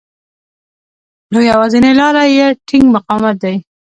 [1.31, 3.55] نو يوازېنۍ لاره يې ټينګ مقاومت دی.